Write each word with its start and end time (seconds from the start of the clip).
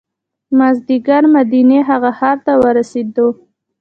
مازدیګر 0.57 1.23
مدینې 1.35 1.79
هغه 1.89 2.11
ښار 2.17 2.37
ته 2.45 2.53
ورسېدو. 2.63 3.27